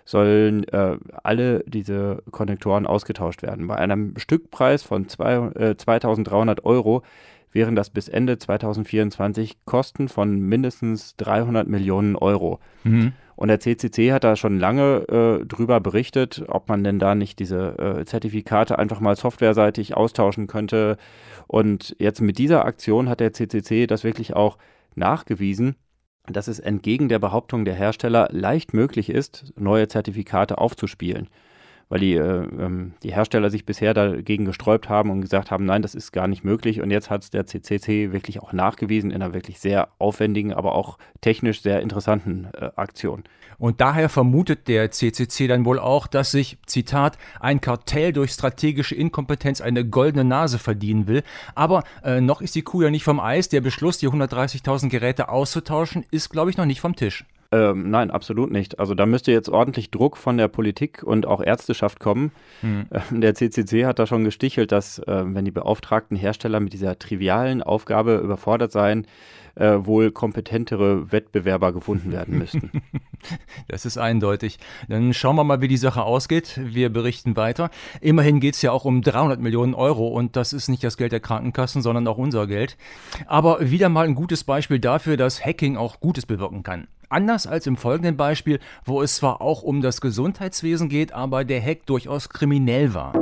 sollen 0.05 0.63
äh, 0.69 0.97
alle 1.23 1.63
diese 1.67 2.23
Konnektoren 2.31 2.85
ausgetauscht 2.87 3.41
werden. 3.41 3.67
Bei 3.67 3.75
einem 3.75 4.13
Stückpreis 4.17 4.83
von 4.83 5.09
zwei, 5.09 5.33
äh, 5.55 5.75
2300 5.75 6.63
Euro 6.65 7.01
wären 7.51 7.75
das 7.75 7.89
bis 7.89 8.07
Ende 8.07 8.37
2024 8.37 9.57
Kosten 9.65 10.09
von 10.09 10.39
mindestens 10.39 11.15
300 11.17 11.67
Millionen 11.67 12.15
Euro. 12.15 12.59
Mhm. 12.83 13.13
Und 13.35 13.49
der 13.49 13.59
CCC 13.59 14.13
hat 14.13 14.23
da 14.23 14.35
schon 14.35 14.59
lange 14.59 15.07
äh, 15.09 15.45
drüber 15.45 15.79
berichtet, 15.79 16.43
ob 16.47 16.69
man 16.69 16.83
denn 16.83 16.97
da 16.97 17.13
nicht 17.13 17.37
diese 17.37 17.77
äh, 17.77 18.05
Zertifikate 18.05 18.79
einfach 18.79 18.99
mal 18.99 19.15
softwareseitig 19.15 19.95
austauschen 19.95 20.47
könnte. 20.47 20.97
Und 21.45 21.95
jetzt 21.99 22.19
mit 22.19 22.39
dieser 22.39 22.65
Aktion 22.65 23.09
hat 23.09 23.19
der 23.19 23.33
CCC 23.33 23.85
das 23.85 24.03
wirklich 24.03 24.35
auch 24.35 24.57
nachgewiesen, 24.95 25.75
dass 26.25 26.47
es 26.47 26.59
entgegen 26.59 27.09
der 27.09 27.19
Behauptung 27.19 27.63
der 27.63 27.75
Hersteller 27.75 28.27
leicht 28.31 28.73
möglich 28.73 29.09
ist, 29.09 29.53
neue 29.55 29.87
Zertifikate 29.87 30.57
aufzuspielen. 30.57 31.29
Weil 31.89 31.99
die, 31.99 32.15
äh, 32.15 32.43
ähm, 32.59 32.93
die 33.03 33.13
Hersteller 33.13 33.49
sich 33.49 33.65
bisher 33.65 33.93
dagegen 33.93 34.45
gesträubt 34.45 34.89
haben 34.89 35.09
und 35.09 35.21
gesagt 35.21 35.51
haben, 35.51 35.65
nein, 35.65 35.81
das 35.81 35.95
ist 35.95 36.11
gar 36.11 36.27
nicht 36.27 36.43
möglich. 36.43 36.81
Und 36.81 36.91
jetzt 36.91 37.09
hat 37.09 37.23
es 37.23 37.29
der 37.29 37.45
CCC 37.45 38.11
wirklich 38.11 38.41
auch 38.41 38.51
nachgewiesen 38.51 39.11
in 39.11 39.21
einer 39.21 39.33
wirklich 39.33 39.59
sehr 39.59 39.89
aufwendigen, 39.97 40.53
aber 40.53 40.75
auch 40.75 40.97
technisch 41.21 41.61
sehr 41.61 41.81
interessanten 41.81 42.49
äh, 42.53 42.71
Aktion. 42.75 43.23
Und 43.57 43.81
daher 43.81 44.09
vermutet 44.09 44.67
der 44.67 44.91
CCC 44.91 45.47
dann 45.47 45.65
wohl 45.65 45.79
auch, 45.79 46.07
dass 46.07 46.31
sich, 46.31 46.57
Zitat, 46.65 47.17
ein 47.39 47.61
Kartell 47.61 48.13
durch 48.13 48.31
strategische 48.31 48.95
Inkompetenz 48.95 49.61
eine 49.61 49.85
goldene 49.85 50.25
Nase 50.25 50.59
verdienen 50.59 51.07
will. 51.07 51.23
Aber 51.55 51.83
äh, 52.03 52.21
noch 52.21 52.41
ist 52.41 52.55
die 52.55 52.61
Kuh 52.61 52.83
ja 52.83 52.91
nicht 52.91 53.03
vom 53.03 53.19
Eis. 53.19 53.49
Der 53.49 53.61
Beschluss, 53.61 53.97
die 53.97 54.09
130.000 54.09 54.89
Geräte 54.89 55.29
auszutauschen, 55.29 56.05
ist, 56.11 56.29
glaube 56.29 56.51
ich, 56.51 56.57
noch 56.57 56.65
nicht 56.65 56.81
vom 56.81 56.95
Tisch. 56.95 57.25
Ähm, 57.51 57.89
nein, 57.89 58.11
absolut 58.11 58.51
nicht. 58.51 58.79
Also 58.79 58.93
da 58.93 59.05
müsste 59.05 59.31
jetzt 59.31 59.49
ordentlich 59.49 59.89
Druck 59.89 60.17
von 60.17 60.37
der 60.37 60.49
Politik 60.49 61.03
und 61.03 61.25
auch 61.25 61.41
Ärzteschaft 61.41 61.99
kommen. 61.99 62.31
Hm. 62.61 62.87
Ähm, 62.91 63.21
Der 63.21 63.35
CCC 63.35 63.85
hat 63.85 63.99
da 63.99 64.07
schon 64.07 64.23
gestichelt, 64.23 64.71
dass 64.71 64.99
äh, 64.99 65.23
wenn 65.25 65.45
die 65.45 65.51
beauftragten 65.51 66.17
Hersteller 66.17 66.59
mit 66.59 66.73
dieser 66.73 66.99
trivialen 66.99 67.63
Aufgabe 67.63 68.17
überfordert 68.17 68.71
seien, 68.71 69.07
äh, 69.55 69.85
wohl 69.85 70.11
kompetentere 70.11 71.11
Wettbewerber 71.11 71.73
gefunden 71.73 72.11
werden 72.11 72.37
müssten. 72.39 72.69
Das 73.67 73.85
ist 73.85 73.97
eindeutig. 73.97 74.59
Dann 74.87 75.13
schauen 75.13 75.35
wir 75.35 75.43
mal, 75.43 75.61
wie 75.61 75.67
die 75.67 75.77
Sache 75.77 76.03
ausgeht. 76.03 76.59
Wir 76.63 76.89
berichten 76.89 77.35
weiter. 77.35 77.69
Immerhin 78.01 78.39
geht 78.39 78.55
es 78.55 78.61
ja 78.61 78.71
auch 78.71 78.85
um 78.85 79.01
300 79.01 79.39
Millionen 79.39 79.73
Euro 79.73 80.07
und 80.07 80.35
das 80.35 80.53
ist 80.53 80.67
nicht 80.67 80.83
das 80.83 80.97
Geld 80.97 81.11
der 81.11 81.19
Krankenkassen, 81.19 81.81
sondern 81.81 82.07
auch 82.07 82.17
unser 82.17 82.45
Geld. 82.45 82.77
Aber 83.25 83.71
wieder 83.71 83.89
mal 83.89 84.05
ein 84.05 84.15
gutes 84.15 84.43
Beispiel 84.43 84.79
dafür, 84.79 85.17
dass 85.17 85.43
Hacking 85.43 85.77
auch 85.77 85.99
Gutes 85.99 86.25
bewirken 86.25 86.63
kann. 86.63 86.87
Anders 87.09 87.47
als 87.47 87.65
im 87.67 87.77
folgenden 87.77 88.17
Beispiel, 88.17 88.59
wo 88.83 89.01
es 89.01 89.15
zwar 89.15 89.41
auch 89.41 89.63
um 89.63 89.81
das 89.81 90.01
Gesundheitswesen 90.01 90.89
geht, 90.89 91.13
aber 91.13 91.45
der 91.45 91.61
Hack 91.61 91.85
durchaus 91.85 92.27
kriminell 92.27 92.93
war. 92.93 93.13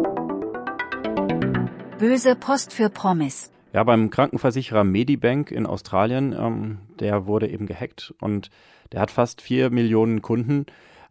Böse 1.99 2.35
Post 2.35 2.73
für 2.73 2.89
Promis. 2.89 3.51
Ja, 3.73 3.83
beim 3.83 4.09
Krankenversicherer 4.09 4.83
Medibank 4.83 5.51
in 5.51 5.67
Australien, 5.67 6.33
ähm, 6.33 6.79
der 6.99 7.27
wurde 7.27 7.47
eben 7.47 7.67
gehackt 7.67 8.13
und 8.21 8.49
der 8.91 9.01
hat 9.01 9.11
fast 9.11 9.41
4 9.41 9.69
Millionen 9.69 10.23
Kunden 10.23 10.65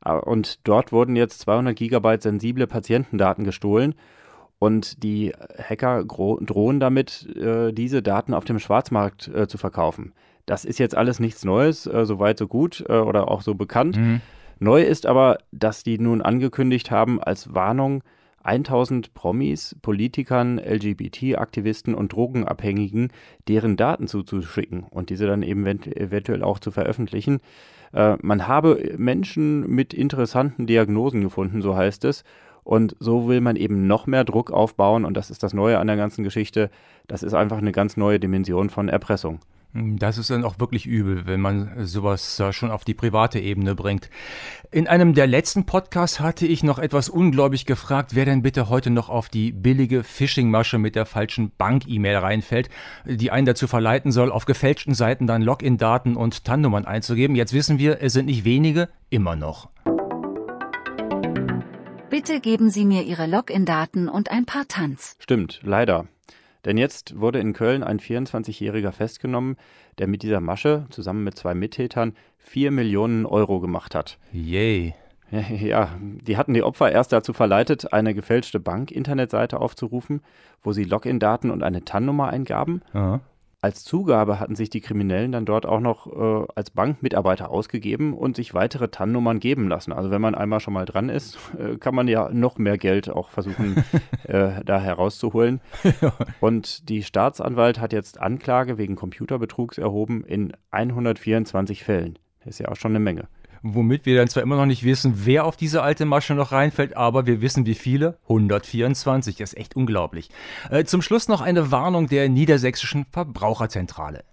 äh, 0.04 0.12
und 0.12 0.66
dort 0.66 0.90
wurden 0.90 1.14
jetzt 1.14 1.40
200 1.42 1.76
Gigabyte 1.76 2.22
sensible 2.22 2.66
Patientendaten 2.66 3.44
gestohlen 3.44 3.94
und 4.58 5.02
die 5.04 5.32
Hacker 5.62 6.04
drohen 6.04 6.80
damit, 6.80 7.28
äh, 7.36 7.72
diese 7.72 8.02
Daten 8.02 8.34
auf 8.34 8.44
dem 8.44 8.58
Schwarzmarkt 8.58 9.28
äh, 9.28 9.46
zu 9.46 9.58
verkaufen. 9.58 10.12
Das 10.46 10.64
ist 10.64 10.78
jetzt 10.78 10.96
alles 10.96 11.20
nichts 11.20 11.44
Neues, 11.44 11.86
äh, 11.86 12.04
soweit 12.04 12.38
so 12.38 12.46
gut 12.46 12.84
äh, 12.88 12.92
oder 12.98 13.30
auch 13.30 13.42
so 13.42 13.54
bekannt. 13.54 13.96
Neu 14.58 14.82
ist 14.82 15.06
aber, 15.06 15.38
dass 15.52 15.82
die 15.82 15.98
nun 15.98 16.22
angekündigt 16.22 16.90
haben 16.90 17.22
als 17.22 17.54
Warnung, 17.54 18.02
1000 18.44 19.14
Promis, 19.14 19.74
Politikern, 19.80 20.58
LGBT-Aktivisten 20.58 21.94
und 21.94 22.12
Drogenabhängigen 22.12 23.08
deren 23.48 23.76
Daten 23.76 24.06
zuzuschicken 24.06 24.84
und 24.84 25.08
diese 25.10 25.26
dann 25.26 25.42
eben 25.42 25.62
event- 25.64 25.96
eventuell 25.96 26.42
auch 26.42 26.58
zu 26.58 26.70
veröffentlichen. 26.70 27.40
Äh, 27.92 28.16
man 28.20 28.46
habe 28.46 28.94
Menschen 28.98 29.66
mit 29.68 29.94
interessanten 29.94 30.66
Diagnosen 30.66 31.22
gefunden, 31.22 31.62
so 31.62 31.74
heißt 31.76 32.04
es. 32.04 32.22
Und 32.64 32.96
so 32.98 33.28
will 33.28 33.40
man 33.42 33.56
eben 33.56 33.86
noch 33.86 34.06
mehr 34.06 34.24
Druck 34.24 34.50
aufbauen 34.50 35.04
und 35.04 35.14
das 35.16 35.30
ist 35.30 35.42
das 35.42 35.52
Neue 35.52 35.78
an 35.78 35.86
der 35.86 35.96
ganzen 35.96 36.24
Geschichte. 36.24 36.70
Das 37.06 37.22
ist 37.22 37.34
einfach 37.34 37.58
eine 37.58 37.72
ganz 37.72 37.96
neue 37.98 38.18
Dimension 38.18 38.70
von 38.70 38.88
Erpressung. 38.88 39.40
Das 39.76 40.18
ist 40.18 40.30
dann 40.30 40.44
auch 40.44 40.60
wirklich 40.60 40.86
übel, 40.86 41.26
wenn 41.26 41.40
man 41.40 41.84
sowas 41.84 42.38
äh, 42.38 42.52
schon 42.52 42.70
auf 42.70 42.84
die 42.84 42.94
private 42.94 43.40
Ebene 43.40 43.74
bringt. 43.74 44.08
In 44.70 44.86
einem 44.86 45.14
der 45.14 45.26
letzten 45.26 45.66
Podcasts 45.66 46.20
hatte 46.20 46.46
ich 46.46 46.62
noch 46.62 46.78
etwas 46.78 47.08
ungläubig 47.08 47.66
gefragt, 47.66 48.14
wer 48.14 48.24
denn 48.24 48.42
bitte 48.42 48.68
heute 48.68 48.90
noch 48.90 49.08
auf 49.08 49.28
die 49.28 49.50
billige 49.50 50.04
Phishing-Masche 50.04 50.78
mit 50.78 50.94
der 50.94 51.06
falschen 51.06 51.50
Bank-E-Mail 51.58 52.18
reinfällt, 52.18 52.68
die 53.04 53.32
einen 53.32 53.46
dazu 53.46 53.66
verleiten 53.66 54.12
soll, 54.12 54.30
auf 54.30 54.44
gefälschten 54.44 54.94
Seiten 54.94 55.26
dann 55.26 55.42
Login-Daten 55.42 56.14
und 56.14 56.44
TAN-Nummern 56.44 56.84
einzugeben. 56.84 57.34
Jetzt 57.34 57.52
wissen 57.52 57.80
wir, 57.80 58.00
es 58.00 58.12
sind 58.12 58.26
nicht 58.26 58.44
wenige, 58.44 58.90
immer 59.10 59.34
noch. 59.34 59.70
Bitte 62.10 62.38
geben 62.38 62.70
Sie 62.70 62.84
mir 62.84 63.02
Ihre 63.02 63.26
Login-Daten 63.26 64.08
und 64.08 64.30
ein 64.30 64.46
paar 64.46 64.68
Tanz. 64.68 65.16
Stimmt, 65.18 65.58
leider. 65.64 66.06
Denn 66.64 66.78
jetzt 66.78 67.18
wurde 67.20 67.40
in 67.40 67.52
Köln 67.52 67.82
ein 67.82 67.98
24-Jähriger 67.98 68.92
festgenommen, 68.92 69.56
der 69.98 70.06
mit 70.06 70.22
dieser 70.22 70.40
Masche 70.40 70.86
zusammen 70.90 71.24
mit 71.24 71.36
zwei 71.36 71.54
Mittätern 71.54 72.14
4 72.38 72.70
Millionen 72.70 73.26
Euro 73.26 73.60
gemacht 73.60 73.94
hat. 73.94 74.18
Yay. 74.32 74.94
Ja, 75.30 75.88
die 76.00 76.36
hatten 76.36 76.54
die 76.54 76.62
Opfer 76.62 76.92
erst 76.92 77.12
dazu 77.12 77.32
verleitet, 77.32 77.92
eine 77.92 78.14
gefälschte 78.14 78.60
Bank-Internetseite 78.60 79.60
aufzurufen, 79.60 80.20
wo 80.62 80.72
sie 80.72 80.84
Login-Daten 80.84 81.50
und 81.50 81.62
eine 81.62 81.84
TAN-Nummer 81.84 82.28
eingaben. 82.28 82.82
Ja. 82.92 83.20
Als 83.64 83.82
Zugabe 83.82 84.40
hatten 84.40 84.56
sich 84.56 84.68
die 84.68 84.82
Kriminellen 84.82 85.32
dann 85.32 85.46
dort 85.46 85.64
auch 85.64 85.80
noch 85.80 86.06
äh, 86.06 86.46
als 86.54 86.70
Bankmitarbeiter 86.70 87.48
ausgegeben 87.48 88.12
und 88.12 88.36
sich 88.36 88.52
weitere 88.52 88.88
TAN-Nummern 88.88 89.40
geben 89.40 89.68
lassen. 89.68 89.90
Also 89.90 90.10
wenn 90.10 90.20
man 90.20 90.34
einmal 90.34 90.60
schon 90.60 90.74
mal 90.74 90.84
dran 90.84 91.08
ist, 91.08 91.38
äh, 91.58 91.78
kann 91.78 91.94
man 91.94 92.06
ja 92.06 92.28
noch 92.28 92.58
mehr 92.58 92.76
Geld 92.76 93.08
auch 93.08 93.30
versuchen, 93.30 93.82
äh, 94.24 94.62
da 94.62 94.78
herauszuholen. 94.78 95.62
Und 96.40 96.90
die 96.90 97.02
Staatsanwalt 97.02 97.80
hat 97.80 97.94
jetzt 97.94 98.20
Anklage 98.20 98.76
wegen 98.76 98.96
Computerbetrugs 98.96 99.78
erhoben 99.78 100.24
in 100.24 100.52
124 100.70 101.84
Fällen. 101.84 102.18
Das 102.40 102.56
ist 102.56 102.58
ja 102.58 102.68
auch 102.68 102.76
schon 102.76 102.92
eine 102.92 103.00
Menge. 103.00 103.28
Womit 103.66 104.04
wir 104.04 104.14
dann 104.14 104.28
zwar 104.28 104.42
immer 104.42 104.56
noch 104.56 104.66
nicht 104.66 104.84
wissen, 104.84 105.24
wer 105.24 105.46
auf 105.46 105.56
diese 105.56 105.82
alte 105.82 106.04
Masche 106.04 106.34
noch 106.34 106.52
reinfällt, 106.52 106.98
aber 106.98 107.24
wir 107.24 107.40
wissen, 107.40 107.64
wie 107.64 107.74
viele. 107.74 108.18
124. 108.24 109.36
Das 109.36 109.54
ist 109.54 109.58
echt 109.58 109.74
unglaublich. 109.74 110.28
Äh, 110.68 110.84
zum 110.84 111.00
Schluss 111.00 111.28
noch 111.28 111.40
eine 111.40 111.70
Warnung 111.70 112.06
der 112.06 112.28
Niedersächsischen 112.28 113.06
Verbraucherzentrale. 113.10 114.24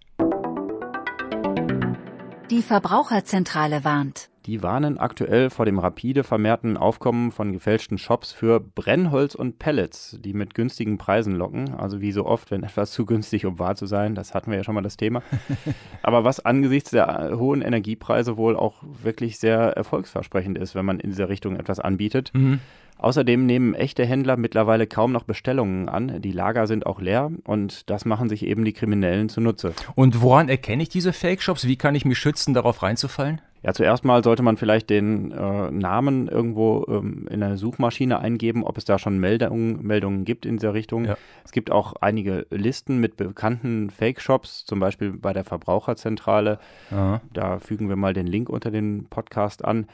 Die 2.50 2.62
Verbraucherzentrale 2.62 3.86
warnt. 3.86 4.31
Die 4.48 4.64
warnen 4.64 4.98
aktuell 4.98 5.52
vor 5.52 5.66
dem 5.66 5.78
rapide 5.78 6.24
vermehrten 6.24 6.76
Aufkommen 6.76 7.32
von 7.32 7.54
gefälschten 7.54 8.00
Shops 8.00 8.32
für 8.32 8.60
Brennholz 8.60 9.36
und 9.36 9.60
Pellets, 9.60 10.18
die 10.20 10.34
mit 10.34 10.56
günstigen 10.56 10.98
Preisen 10.98 11.36
locken. 11.36 11.76
Also 11.76 12.02
wie 12.02 12.12
so 12.12 12.26
oft, 12.26 12.50
wenn 12.50 12.64
etwas 12.72 12.92
zu 12.92 13.06
günstig, 13.06 13.46
um 13.46 13.60
wahr 13.60 13.76
zu 13.76 13.86
sein. 13.86 14.16
Das 14.16 14.34
hatten 14.34 14.50
wir 14.50 14.58
ja 14.58 14.64
schon 14.64 14.74
mal 14.74 14.82
das 14.82 14.98
Thema. 14.98 15.22
Aber 16.02 16.24
was 16.24 16.44
angesichts 16.44 16.90
der 16.90 17.38
hohen 17.38 17.62
Energiepreise 17.62 18.36
wohl 18.36 18.56
auch 18.56 18.82
wirklich 18.82 19.38
sehr 19.38 19.60
erfolgsversprechend 19.60 20.58
ist, 20.58 20.74
wenn 20.74 20.86
man 20.86 21.00
in 21.00 21.12
dieser 21.12 21.30
Richtung 21.30 21.56
etwas 21.56 21.80
anbietet. 21.80 22.32
Mhm. 22.34 22.60
Außerdem 22.98 23.48
nehmen 23.48 23.74
echte 23.74 24.06
Händler 24.06 24.38
mittlerweile 24.38 24.86
kaum 24.86 25.12
noch 25.12 25.24
Bestellungen 25.24 25.90
an. 25.90 26.22
Die 26.22 26.32
Lager 26.32 26.68
sind 26.68 26.86
auch 26.86 27.02
leer 27.02 27.32
und 27.46 27.90
das 27.90 28.06
machen 28.06 28.30
sich 28.30 28.46
eben 28.46 28.64
die 28.64 28.74
Kriminellen 28.74 29.28
zunutze. 29.28 29.74
Und 29.96 30.22
woran 30.22 30.50
erkenne 30.50 30.84
ich 30.84 30.90
diese 30.90 31.12
Fake-Shops? 31.12 31.66
Wie 31.66 31.78
kann 31.78 31.96
ich 31.96 32.06
mich 32.06 32.20
schützen, 32.20 32.54
darauf 32.54 32.84
reinzufallen? 32.84 33.42
Ja, 33.64 33.74
zuerst 33.74 34.04
mal 34.04 34.24
sollte 34.24 34.42
man 34.42 34.58
vielleicht 34.58 34.90
den 34.90 35.32
äh, 35.32 35.72
Namen 35.72 36.28
irgendwo 36.28 36.86
ähm, 36.90 37.28
in 37.30 37.44
eine 37.44 37.58
Suchmaschine 37.58 38.20
eingeben, 38.20 38.64
ob 38.64 38.78
es 38.78 38.86
da 38.86 38.98
schon 38.98 39.20
Meldungen, 39.20 39.86
Meldungen 39.86 40.26
gibt 40.26 40.48
in 40.48 40.58
dieser 40.58 40.74
Richtung. 40.74 41.06
Ja. 41.06 41.18
Es 41.46 41.52
gibt 41.52 41.72
auch 41.72 41.94
einige 42.02 42.48
Listen 42.50 43.00
mit 43.00 43.18
bekannten 43.18 43.92
Fake-Shops, 43.92 44.66
zum 44.66 44.80
Beispiel 44.80 45.12
bei 45.14 45.32
der 45.32 45.44
Verbraucherzentrale. 45.44 46.58
Aha. 46.90 47.22
Da 47.32 47.60
fügen 47.60 47.88
wir 47.88 47.96
mal 47.96 48.14
den 48.14 48.26
Link 48.26 48.50
unter 48.50 48.72
den 48.72 49.06
Podcast 49.10 49.64
an. 49.64 49.86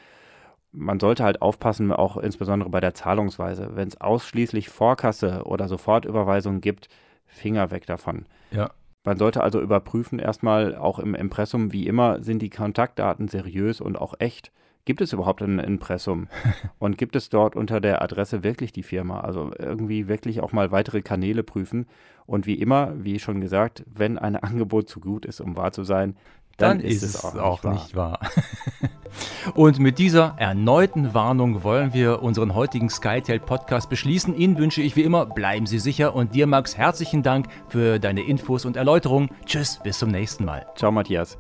Man 0.71 1.00
sollte 1.01 1.25
halt 1.25 1.41
aufpassen, 1.41 1.91
auch 1.91 2.15
insbesondere 2.15 2.69
bei 2.69 2.79
der 2.79 2.93
Zahlungsweise. 2.93 3.71
Wenn 3.74 3.89
es 3.89 4.00
ausschließlich 4.00 4.69
Vorkasse 4.69 5.41
oder 5.43 5.67
Sofortüberweisung 5.67 6.62
gibt, 6.62 6.88
Finger 7.25 7.69
weg 7.71 7.86
davon. 7.86 8.25
Ja. 8.51 8.71
Man 9.08 9.18
sollte 9.18 9.42
also 9.42 9.62
überprüfen, 9.62 10.20
erstmal 10.20 10.76
auch 10.76 11.00
im 11.00 11.16
Impressum, 11.16 11.72
wie 11.72 11.88
immer, 11.88 12.22
sind 12.22 12.42
die 12.42 12.50
Kontaktdaten 12.50 13.30
seriös 13.30 13.80
und 13.80 13.96
auch 13.96 14.16
echt. 14.20 14.52
Gibt 14.84 15.00
es 15.00 15.14
überhaupt 15.14 15.42
ein 15.42 15.60
Impressum? 15.60 16.28
Und 16.80 16.98
gibt 16.98 17.16
es 17.16 17.30
dort 17.30 17.56
unter 17.56 17.80
der 17.80 18.02
Adresse 18.02 18.44
wirklich 18.44 18.74
die 18.74 18.84
Firma? 18.84 19.22
Also 19.22 19.52
irgendwie 19.58 20.10
wirklich 20.10 20.42
auch 20.42 20.52
mal 20.52 20.72
weitere 20.72 21.02
Kanäle 21.02 21.44
prüfen. 21.44 21.86
Und 22.26 22.48
wie 22.48 22.56
immer, 22.56 22.94
wie 22.98 23.20
schon 23.20 23.40
gesagt, 23.40 23.86
wenn 23.86 24.18
ein 24.18 24.36
Angebot 24.44 24.90
zu 24.90 25.00
gut 25.00 25.26
ist, 25.26 25.40
um 25.40 25.56
wahr 25.56 25.72
zu 25.72 25.86
sein, 25.86 26.18
dann, 26.58 26.80
dann 26.80 26.88
ist, 26.88 27.04
ist, 27.04 27.16
es 27.16 27.26
auch, 27.26 27.36
auch 27.36 27.64
nicht 27.64 27.96
wahr. 27.96 28.20
Nicht 28.22 28.36
wahr. 28.36 28.92
Und 29.56 29.80
mit 29.80 29.98
dieser 29.98 30.36
erneuten 30.38 31.14
Warnung 31.14 31.64
wollen 31.64 31.94
wir 31.94 32.22
unseren 32.22 32.54
heutigen 32.54 32.90
SkyTail 32.90 33.40
Podcast 33.40 33.90
beschließen. 33.90 34.36
Ihnen 34.36 34.58
wünsche 34.58 34.82
ich 34.82 34.96
wie 34.96 35.04
immer, 35.04 35.26
bleiben 35.26 35.66
Sie 35.66 35.80
sicher 35.80 36.16
und 36.16 36.36
dir, 36.36 36.48
Max, 36.48 36.78
herzlichen 36.78 37.24
Dank 37.24 37.48
für 37.70 38.00
deine 38.00 38.22
Infos 38.22 38.66
und 38.66 38.76
Erläuterungen. 38.76 39.30
Tschüss, 39.46 39.80
bis 39.84 40.00
zum 40.00 40.10
nächsten 40.10 40.46
Mal. 40.46 40.66
Ciao, 40.76 40.92
Matthias. 40.92 41.38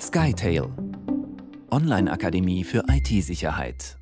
SkyTail 0.00 0.68
Online-Akademie 1.70 2.64
für 2.64 2.84
IT-Sicherheit. 2.88 4.01